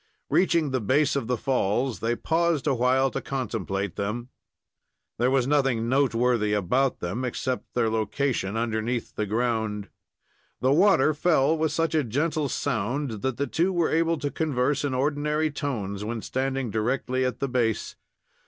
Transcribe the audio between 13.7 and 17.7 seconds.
were able to converse in ordinary tones when standing directly at the